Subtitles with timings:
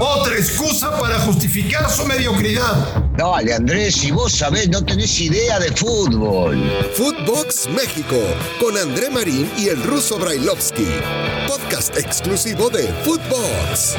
[0.00, 3.04] Otra excusa para justificar su mediocridad.
[3.18, 6.56] Dale, Andrés, si vos sabés, no tenés idea de fútbol.
[6.94, 8.16] Footbox México,
[8.58, 10.86] con André Marín y el ruso Brailovsky.
[11.46, 13.96] Podcast exclusivo de Footbox.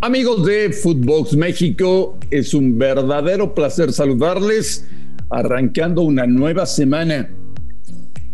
[0.00, 4.88] Amigos de Footbox México, es un verdadero placer saludarles,
[5.30, 7.30] arrancando una nueva semana.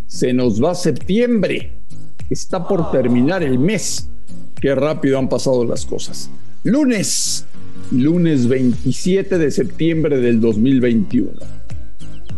[0.06, 1.81] Se nos va septiembre
[2.32, 4.08] Está por terminar el mes.
[4.58, 6.30] Qué rápido han pasado las cosas.
[6.64, 7.44] Lunes,
[7.90, 11.30] lunes 27 de septiembre del 2021.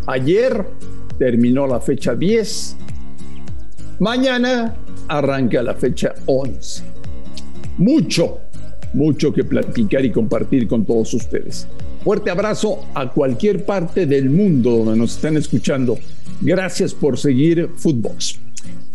[0.07, 0.67] Ayer
[1.17, 2.77] terminó la fecha 10.
[4.01, 4.75] Mañana
[5.07, 6.83] arranca la fecha 11.
[7.79, 8.41] Mucho,
[8.95, 11.69] mucho que platicar y compartir con todos ustedes.
[12.03, 15.97] Fuerte abrazo a cualquier parte del mundo donde nos estén escuchando.
[16.41, 18.41] Gracias por seguir Footbox.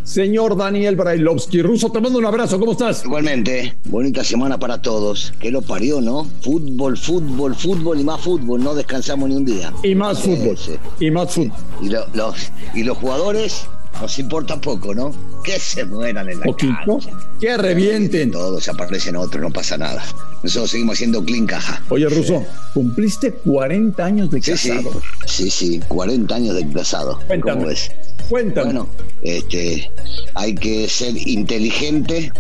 [0.04, 3.06] Señor Daniel Brailovsky, Ruso, te mando un abrazo, ¿cómo estás?
[3.06, 5.34] Igualmente, bonita semana para todos.
[5.40, 6.28] Que lo parió, ¿no?
[6.42, 9.72] Fútbol, fútbol, fútbol y más fútbol, no descansamos ni un día.
[9.84, 10.58] Y más fútbol.
[11.00, 11.54] Y más fútbol.
[11.82, 13.68] Y, los, y los jugadores
[14.02, 15.14] nos importa poco, ¿no?
[15.44, 17.00] Que se mueran en la Poquito.
[17.40, 18.32] Que revienten.
[18.32, 20.04] Todos aparecen otros, no pasa nada.
[20.42, 21.82] Nosotros seguimos haciendo clean caja.
[21.90, 25.02] Oye, Ruso, cumpliste 40 años de casado.
[25.26, 27.20] Sí, sí, 40 años de casado.
[27.28, 27.54] Cuéntame.
[27.54, 27.92] ¿Cómo ves?
[28.30, 28.66] Cuéntame.
[28.66, 28.90] Bueno,
[29.22, 29.92] este,
[30.36, 32.32] hay que ser inteligente,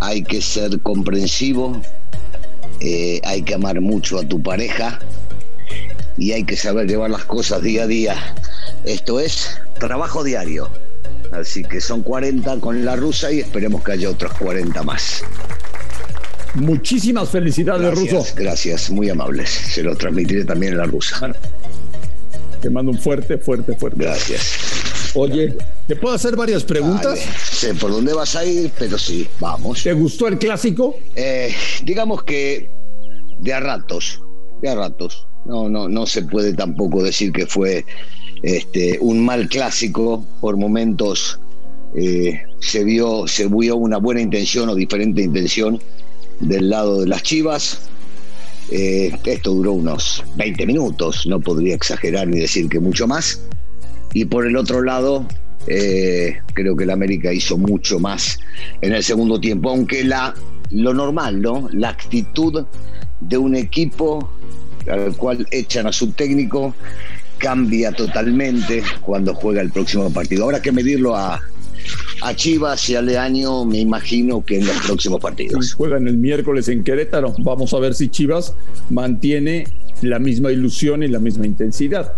[0.00, 1.80] hay que ser comprensivo,
[2.80, 4.98] eh, hay que amar mucho a tu pareja
[6.16, 8.34] y hay que saber llevar las cosas día a día.
[8.84, 10.70] Esto es trabajo diario.
[11.32, 15.24] Así que son 40 con la rusa y esperemos que haya otros 40 más.
[16.54, 18.24] Muchísimas felicidades, Ruso.
[18.36, 19.50] Gracias, muy amables.
[19.50, 21.32] Se lo transmitiré también a la rusa.
[22.60, 24.02] te mando un fuerte, fuerte, fuerte.
[24.02, 25.12] Gracias.
[25.14, 27.18] Oye, ¿te puedo hacer varias preguntas?
[27.18, 29.82] sé por dónde vas a ir, pero sí, vamos.
[29.82, 30.96] ¿Te gustó el clásico?
[31.14, 32.68] Eh, digamos que
[33.40, 34.22] de a ratos,
[34.62, 35.26] de a ratos.
[35.46, 37.84] No, no, no se puede tampoco decir que fue
[38.42, 40.24] este, un mal clásico.
[40.40, 41.38] Por momentos
[41.94, 45.80] eh, se, vio, se vio una buena intención o diferente intención
[46.40, 47.82] del lado de las Chivas.
[48.70, 53.42] Eh, esto duró unos 20 minutos, no podría exagerar ni decir que mucho más.
[54.12, 55.26] Y por el otro lado,
[55.66, 58.38] eh, creo que el América hizo mucho más
[58.80, 60.34] en el segundo tiempo, aunque la,
[60.70, 61.68] lo normal, ¿no?
[61.72, 62.64] La actitud
[63.20, 64.32] de un equipo
[64.90, 66.74] al cual echan a su técnico
[67.40, 70.44] cambia totalmente cuando juega el próximo partido.
[70.44, 71.40] Habrá que medirlo a,
[72.22, 75.74] a Chivas y a Leaño, me imagino que en los próximos partidos.
[75.74, 77.34] Juegan el miércoles en Querétaro.
[77.38, 78.54] Vamos a ver si Chivas
[78.90, 79.66] mantiene
[80.02, 82.12] la misma ilusión y la misma intensidad.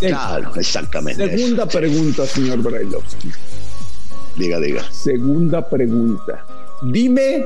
[0.00, 1.36] Claro, exactamente.
[1.38, 3.30] Segunda pregunta, señor Brailovsky.
[4.36, 4.82] Diga, diga.
[4.90, 6.44] Segunda pregunta.
[6.90, 7.44] Dime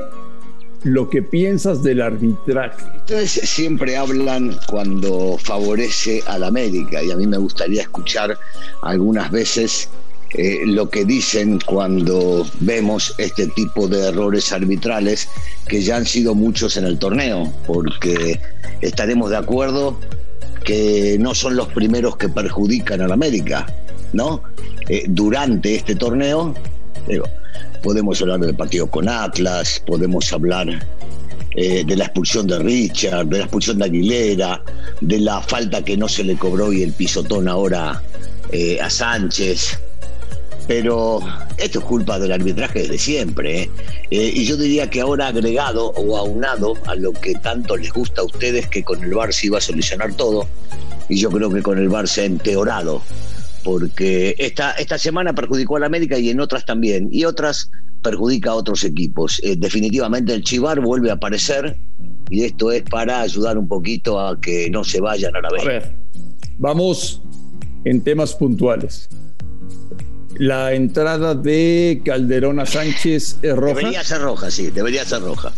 [0.87, 2.85] lo que piensas del arbitraje.
[2.97, 8.37] Ustedes siempre hablan cuando favorece a la América y a mí me gustaría escuchar
[8.81, 9.89] algunas veces
[10.33, 15.29] eh, lo que dicen cuando vemos este tipo de errores arbitrales
[15.67, 18.39] que ya han sido muchos en el torneo, porque
[18.81, 19.99] estaremos de acuerdo
[20.63, 23.65] que no son los primeros que perjudican a la América,
[24.13, 24.41] ¿no?
[24.89, 26.55] Eh, durante este torneo,
[27.07, 27.25] digo,
[27.81, 30.67] podemos hablar del partido con Atlas, podemos hablar
[31.55, 34.61] eh, de la expulsión de Richard, de la expulsión de Aguilera,
[35.01, 38.01] de la falta que no se le cobró y el pisotón ahora
[38.51, 39.79] eh, a Sánchez.
[40.67, 41.19] Pero
[41.57, 43.63] esto es culpa del arbitraje desde siempre.
[43.63, 43.69] ¿eh?
[44.11, 48.25] y yo diría que ahora agregado o aunado a lo que tanto les gusta a
[48.25, 50.45] ustedes, que con el VAR se iba a solucionar todo,
[51.09, 53.01] y yo creo que con el VAR se ha empeorado
[53.67, 57.69] porque esta, esta semana perjudicó a la América y en otras también, y otras
[58.01, 59.41] perjudica a otros equipos.
[59.43, 61.77] Eh, definitivamente el Chivar vuelve a aparecer
[62.29, 65.63] y esto es para ayudar un poquito a que no se vayan a la vez.
[65.63, 65.95] A ver,
[66.57, 67.21] vamos
[67.83, 69.09] en temas puntuales.
[70.37, 73.79] La entrada de Calderón a Sánchez es roja.
[73.79, 75.51] Debería ser roja, sí, debería ser roja.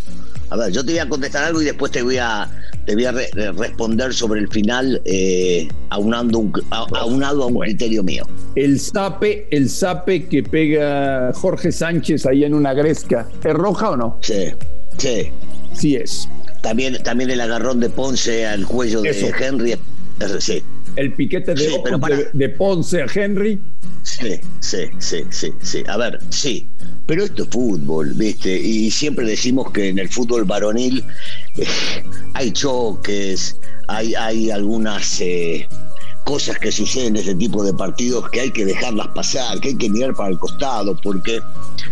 [0.49, 2.49] A ver, yo te voy a contestar algo y después te voy a,
[2.85, 8.25] te voy a responder sobre el final eh, aunando un, aunado a un criterio mío.
[8.55, 13.97] El sape, el sape que pega Jorge Sánchez ahí en una gresca, ¿es roja o
[13.97, 14.17] no?
[14.21, 14.53] Sí,
[14.97, 15.31] sí.
[15.73, 16.27] Sí es.
[16.61, 19.77] También, también el agarrón de Ponce al cuello de Henry,
[20.39, 20.63] sí.
[20.95, 23.61] El piquete de, de Ponce a Henry.
[24.03, 25.83] Sí, sí, sí, sí, sí.
[25.87, 26.67] A ver, sí.
[27.05, 28.59] Pero esto es fútbol, ¿viste?
[28.59, 31.03] Y siempre decimos que en el fútbol varonil
[31.57, 31.65] eh,
[32.33, 33.55] hay choques,
[33.87, 35.67] hay, hay algunas eh,
[36.23, 39.77] cosas que suceden en ese tipo de partidos que hay que dejarlas pasar, que hay
[39.77, 41.39] que mirar para el costado, porque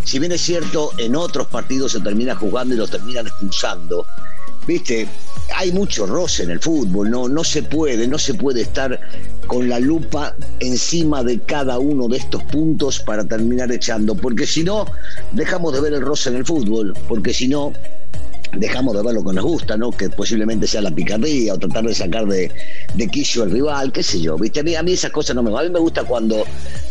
[0.04, 4.06] si bien es cierto, en otros partidos se termina jugando y los terminan expulsando,
[4.68, 5.08] viste,
[5.56, 9.00] hay mucho roce en el fútbol, no, no se puede, no se puede estar
[9.48, 14.64] con la lupa encima de cada uno de estos puntos para terminar echando, porque si
[14.64, 14.86] no,
[15.32, 17.72] dejamos de ver el roce en el fútbol, porque si no,
[18.54, 19.92] dejamos de ver lo que nos gusta, ¿no?
[19.92, 22.52] Que posiblemente sea la picardía o tratar de sacar de,
[22.94, 24.62] de quicio al rival, qué sé yo, ¿viste?
[24.62, 26.44] A mí, a mí esas cosas no me A mí me gusta cuando,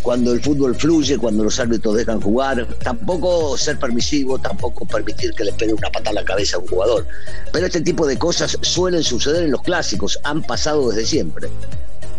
[0.03, 2.67] cuando el fútbol fluye, cuando los árbitros dejan jugar.
[2.82, 6.67] Tampoco ser permisivo, tampoco permitir que le pegue una patada a la cabeza a un
[6.67, 7.06] jugador.
[7.53, 11.49] Pero este tipo de cosas suelen suceder en los clásicos, han pasado desde siempre.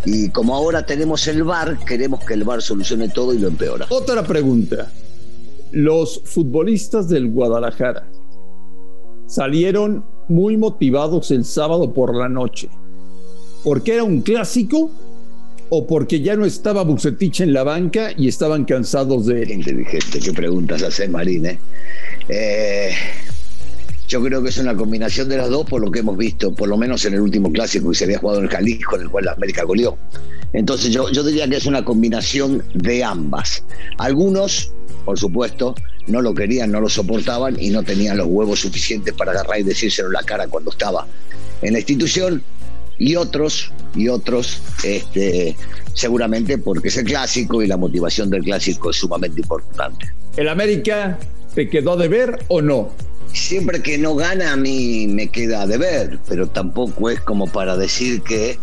[0.06, 3.88] Y como ahora tenemos el VAR, queremos que el VAR solucione todo y lo empeora.
[3.89, 4.89] Otra pregunta.
[5.72, 8.06] Los futbolistas del Guadalajara
[9.27, 12.69] salieron muy motivados el sábado por la noche.
[13.63, 14.89] ¿Porque era un clásico
[15.69, 19.51] o porque ya no estaba Bucetich en la banca y estaban cansados de él?
[19.51, 21.59] Inteligente, qué preguntas hace Marín, ¿eh?
[22.29, 22.91] ¿eh?
[24.07, 26.69] Yo creo que es una combinación de las dos por lo que hemos visto, por
[26.69, 29.09] lo menos en el último clásico que se había jugado en el Jalisco, en el
[29.09, 29.97] cual la América goleó.
[30.53, 33.65] Entonces yo, yo diría que es una combinación de ambas.
[33.97, 34.71] Algunos,
[35.03, 35.75] por supuesto,
[36.07, 39.63] no lo querían, no lo soportaban y no tenían los huevos suficientes para agarrar y
[39.63, 41.06] decírselo en la cara cuando estaba
[41.62, 42.44] en la institución.
[43.00, 45.56] Y otros, y otros, este,
[45.94, 50.07] seguramente porque es el clásico y la motivación del clásico es sumamente importante.
[50.36, 51.19] ¿El América
[51.54, 52.92] te quedó de ver o no?
[53.33, 57.77] Siempre que no gana a mí me queda de ver, pero tampoco es como para
[57.77, 58.57] decir que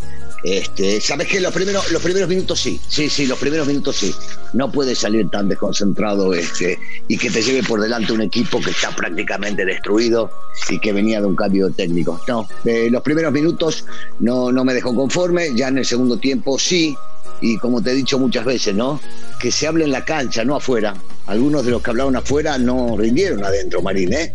[0.45, 4.15] este, Sabes que los primeros, los primeros minutos sí, sí, sí, los primeros minutos sí.
[4.53, 8.71] No puedes salir tan desconcentrado este, y que te lleve por delante un equipo que
[8.71, 10.31] está prácticamente destruido
[10.69, 12.21] y que venía de un cambio técnico.
[12.29, 13.87] No, los primeros minutos
[14.21, 16.95] no, no me dejó conforme, ya en el segundo tiempo sí,
[17.41, 19.01] y como te he dicho muchas veces, ¿no?
[19.41, 20.95] Que se hable en la cancha, no afuera.
[21.27, 24.35] Algunos de los que hablaron afuera no rindieron adentro, Marín, ¿eh?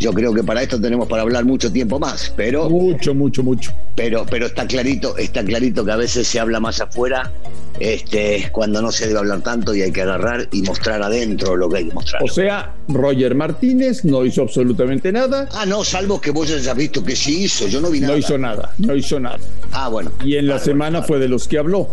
[0.00, 3.70] Yo creo que para esto tenemos para hablar mucho tiempo más, pero mucho, mucho, mucho.
[3.94, 7.30] Pero, pero está clarito, está clarito que a veces se habla más afuera,
[7.78, 11.68] este, cuando no se debe hablar tanto y hay que agarrar y mostrar adentro lo
[11.68, 12.22] que hay que mostrar.
[12.22, 15.48] O sea, Roger Martínez no hizo absolutamente nada.
[15.52, 17.68] Ah, no, salvo que vos hayas visto que sí hizo.
[17.68, 18.14] Yo no vi nada.
[18.14, 19.38] No hizo nada, no hizo nada.
[19.72, 20.12] Ah, bueno.
[20.24, 21.90] Y en la semana fue de los que habló.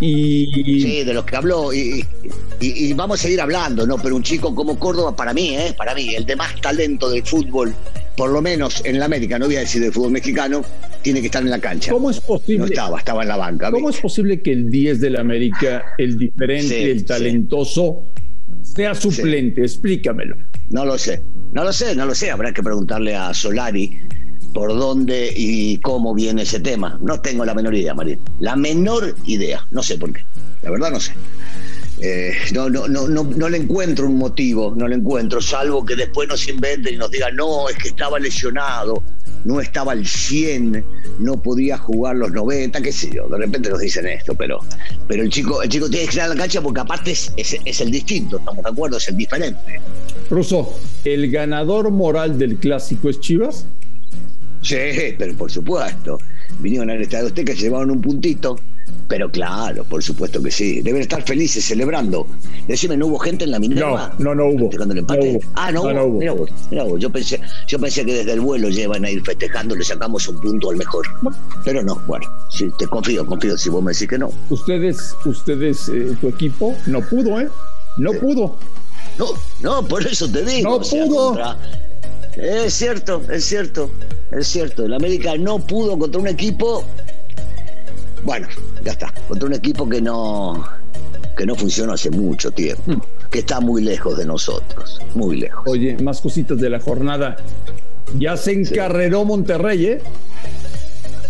[0.00, 0.80] Y...
[0.82, 1.72] Sí, de los que habló.
[1.72, 2.04] Y,
[2.60, 3.98] y, vamos a seguir hablando, ¿no?
[3.98, 5.74] Pero un chico como Córdoba, para mí, ¿eh?
[5.76, 7.74] Para mí, el de más talento del fútbol,
[8.16, 10.62] por lo menos en la América, no voy a decir del fútbol mexicano,
[11.02, 11.92] tiene que estar en la cancha.
[11.92, 12.58] ¿Cómo es posible?
[12.58, 13.70] No estaba, estaba en la banca.
[13.70, 18.04] ¿Cómo es posible que el 10 de la América, el diferente, el talentoso,
[18.62, 19.62] sea suplente?
[19.62, 20.36] Explícamelo.
[20.70, 22.30] No lo sé, no lo sé, no lo sé.
[22.30, 23.98] Habrá que preguntarle a Solari
[24.54, 26.98] por dónde y cómo viene ese tema.
[27.02, 28.20] No tengo la menor idea, Marín.
[28.38, 29.66] La menor idea.
[29.72, 30.24] No sé por qué.
[30.62, 31.12] La verdad no sé.
[32.00, 36.28] Eh, no, no, no, no, le encuentro un motivo, no le encuentro, salvo que después
[36.28, 39.00] nos inventen y nos digan, no, es que estaba lesionado,
[39.44, 40.84] no estaba al 100,
[41.20, 44.58] no podía jugar los 90, qué sé yo, de repente nos dicen esto, pero,
[45.06, 47.90] pero el chico, el chico tiene que estar en la cancha porque aparte es el
[47.92, 49.80] distinto, estamos de acuerdo, es el diferente.
[50.30, 50.74] Russo,
[51.04, 53.66] ¿el ganador moral del clásico es Chivas?
[54.64, 56.18] Sí, pero por supuesto.
[56.58, 58.58] Vinieron al Estadio Azteca, llevaron un puntito.
[59.08, 60.80] Pero claro, por supuesto que sí.
[60.80, 62.26] Deben estar felices celebrando.
[62.66, 64.14] Decime, ¿no hubo gente en la Minerva?
[64.18, 64.70] No, no, no hubo.
[64.70, 65.40] el empate?
[65.54, 66.18] Ah, no, no, hubo.
[66.18, 67.00] Mira vos, mira vos.
[67.00, 70.40] Yo pensé, yo pensé que desde el vuelo llevan a ir festejando, le sacamos un
[70.40, 71.06] punto al mejor.
[71.64, 74.30] Pero no, bueno, sí, te confío, confío si vos me decís que no.
[74.48, 77.48] Ustedes, ustedes, eh, tu equipo, no pudo, ¿eh?
[77.98, 78.56] No pudo.
[79.18, 79.26] No,
[79.60, 80.70] no, por eso te digo.
[80.70, 81.56] No pudo.
[82.36, 83.90] Es cierto, es cierto,
[84.32, 84.84] es cierto.
[84.84, 86.84] El América no pudo contra un equipo.
[88.24, 88.48] Bueno,
[88.84, 89.12] ya está.
[89.28, 90.64] Contra un equipo que no
[91.36, 93.00] que no funciona hace mucho tiempo, hmm.
[93.30, 95.64] que está muy lejos de nosotros, muy lejos.
[95.66, 97.36] Oye, más cositas de la jornada.
[98.18, 100.02] Ya se encarreró Monterrey, ¿eh?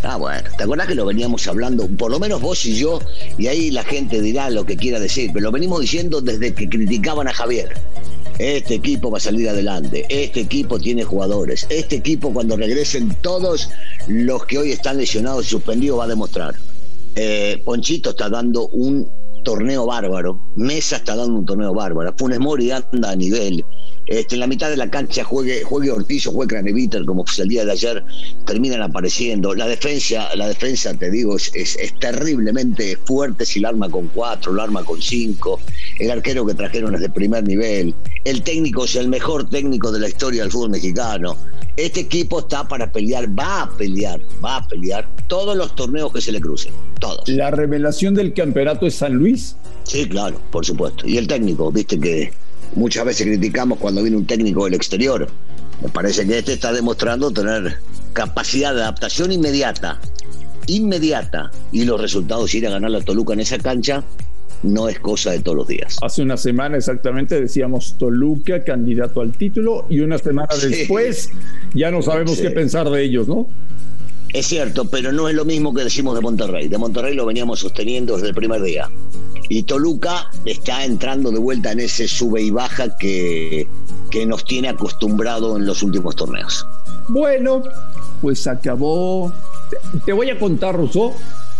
[0.02, 1.88] Ah, bueno, ¿te acuerdas que lo veníamos hablando?
[1.88, 3.00] Por lo menos vos y yo,
[3.38, 6.68] y ahí la gente dirá lo que quiera decir, pero lo venimos diciendo desde que
[6.68, 7.75] criticaban a Javier.
[8.38, 10.07] Este equipo va a salir adelante.
[10.09, 11.67] Este equipo tiene jugadores.
[11.71, 13.69] Este equipo, cuando regresen todos
[14.09, 16.55] los que hoy están lesionados y suspendidos, va a demostrar.
[17.14, 19.09] Eh, Ponchito está dando un
[19.45, 20.41] torneo bárbaro.
[20.57, 22.15] Mesa está dando un torneo bárbaro.
[22.19, 23.65] Funes Mori anda a nivel.
[24.07, 27.45] Este, en la mitad de la cancha juegue, juegue Ortiz o juegue Craneviter, como fue
[27.45, 28.05] el día de ayer,
[28.47, 29.55] terminan apareciendo.
[29.55, 34.53] La defensa, la defensa te digo, es, es, terriblemente fuerte si la arma con cuatro,
[34.53, 35.61] la arma con cinco.
[35.99, 37.95] El arquero que trajeron es de primer nivel.
[38.25, 41.37] El técnico es el mejor técnico de la historia del fútbol mexicano.
[41.77, 46.21] Este equipo está para pelear, va a pelear, va a pelear todos los torneos que
[46.21, 47.29] se le crucen, todos.
[47.29, 49.34] La revelación del campeonato es San Luis.
[49.85, 51.07] Sí, claro, por supuesto.
[51.07, 52.33] Y el técnico, viste que
[52.75, 55.29] muchas veces criticamos cuando viene un técnico del exterior.
[55.83, 57.79] Me parece que este está demostrando tener
[58.12, 60.00] capacidad de adaptación inmediata,
[60.67, 64.05] inmediata, y los resultados ir a ganar la Toluca en esa cancha
[64.62, 65.99] no es cosa de todos los días.
[66.03, 71.31] Hace una semana exactamente decíamos Toluca, candidato al título, y una semana después
[71.75, 73.49] ya no sabemos qué pensar de ellos, ¿no?
[74.35, 76.67] Es cierto, pero no es lo mismo que decimos de Monterrey.
[76.67, 78.91] De Monterrey lo veníamos sosteniendo desde el primer día.
[79.49, 83.69] Y Toluca está entrando de vuelta en ese sube y baja que,
[84.11, 86.67] que nos tiene acostumbrado en los últimos torneos.
[87.11, 87.62] Bueno,
[88.21, 89.33] pues acabó.
[90.05, 91.14] Te voy a contar, Rousseau,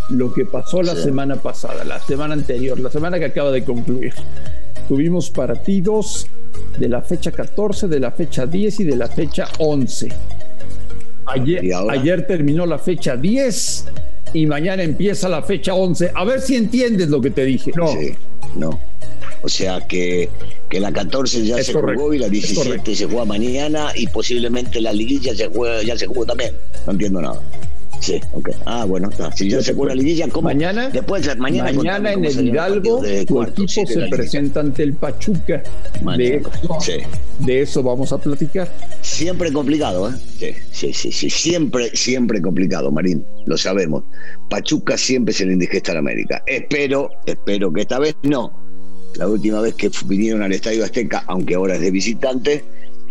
[0.09, 4.15] lo que pasó la semana pasada, la semana anterior, la semana que acaba de concluir.
[4.89, 6.27] Tuvimos partidos
[6.77, 10.09] de la fecha 14, de la fecha 10 y de la fecha 11.
[11.27, 13.87] Ayer, ayer terminó la fecha 10
[14.35, 16.13] y mañana empieza la fecha 11.
[16.15, 17.73] A ver si entiendes lo que te dije.
[17.77, 17.95] No.
[18.57, 18.81] no.
[19.43, 20.29] O sea que,
[20.71, 24.93] que la 14 ya se jugó y la 17 se juega mañana y posiblemente la
[24.93, 26.55] liguilla se juega, ya se jugó también.
[26.87, 27.41] No entiendo nada.
[28.01, 28.51] Sí, ok.
[28.67, 29.33] Ah, bueno, está.
[29.33, 30.49] Si ya se la liguilla, ¿cómo?
[30.49, 35.63] Mañana, Después, mañana, mañana en el Hidalgo, tu equipo se presenta ante el Pachuca.
[36.17, 36.93] De eso, sí.
[37.41, 38.71] de eso vamos a platicar.
[39.01, 40.15] Siempre complicado, ¿eh?
[40.39, 41.31] Sí, sí, sí, sí.
[41.31, 43.25] Siempre, siempre complicado, Marín.
[43.47, 44.05] Lo sabemos.
[44.51, 46.43] Pachuca siempre se le indigesta a América.
[46.47, 48.53] Espero, espero que esta vez no.
[49.17, 52.65] La última vez que vinieron al Estadio Azteca, aunque ahora es de visitante,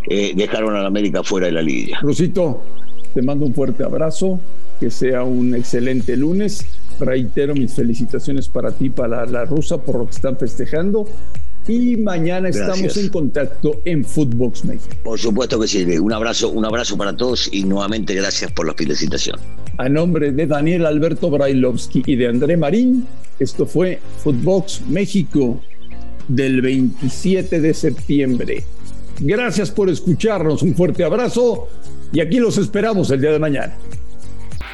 [0.10, 2.00] eh, dejaron a la América fuera de la liguilla.
[2.02, 2.62] Rusito,
[3.14, 4.40] te mando un fuerte abrazo
[4.84, 6.66] que sea un excelente lunes.
[7.00, 11.08] Reitero mis felicitaciones para ti, para la, rusa, por lo que están festejando.
[11.70, 14.94] Y mañana estamos en contacto en Footbox México.
[15.02, 15.86] Por supuesto que sí.
[15.98, 19.40] Un abrazo, un abrazo para todos y nuevamente gracias por la felicitación.
[19.78, 23.08] A nombre de Daniel Alberto Brailovsky y de André Marín,
[23.40, 25.62] esto fue Footbox México
[26.28, 28.66] del 27 de septiembre.
[29.22, 30.62] Gracias por escucharnos.
[30.62, 31.70] Un fuerte abrazo
[32.12, 33.78] y aquí los esperamos el día de mañana.